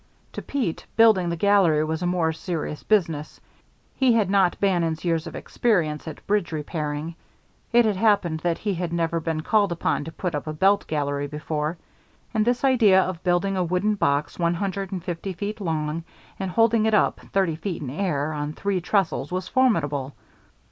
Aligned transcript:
To 0.33 0.41
Pete, 0.41 0.83
building 0.95 1.29
the 1.29 1.35
gallery 1.35 1.83
was 1.83 2.01
a 2.01 2.07
more 2.07 2.33
serious 2.33 2.81
business. 2.81 3.39
He 3.95 4.13
had 4.13 4.31
not 4.31 4.59
Bannon's 4.59 5.05
years 5.05 5.27
of 5.27 5.35
experience 5.35 6.07
at 6.07 6.25
bridge 6.25 6.51
repairing; 6.51 7.13
it 7.71 7.85
had 7.85 7.97
happened 7.97 8.39
that 8.39 8.57
he 8.57 8.73
had 8.73 8.91
never 8.91 9.19
been 9.19 9.41
called 9.41 9.71
upon 9.71 10.03
to 10.05 10.11
put 10.11 10.33
up 10.33 10.47
a 10.47 10.53
belt 10.53 10.87
gallery 10.87 11.27
before, 11.27 11.77
and 12.33 12.43
this 12.43 12.63
idea 12.63 12.99
of 12.99 13.23
building 13.23 13.55
a 13.55 13.63
wooden 13.63 13.93
box 13.93 14.39
one 14.39 14.55
hundred 14.55 14.91
and 14.91 15.03
fifty 15.03 15.33
feet 15.33 15.61
long 15.61 16.03
and 16.39 16.49
holding 16.49 16.87
it 16.87 16.95
up, 16.95 17.19
thirty 17.31 17.55
feet 17.55 17.83
in 17.83 17.91
air, 17.91 18.33
on 18.33 18.53
three 18.53 18.81
trestles, 18.81 19.31
was 19.31 19.47
formidable. 19.47 20.15